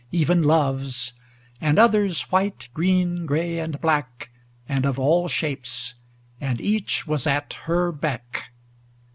[0.11, 1.13] Even Love's;
[1.61, 4.31] and others white, green, gray, and black.
[4.67, 5.93] And of all shapes
[6.41, 8.45] ŌĆö and each was at her beck.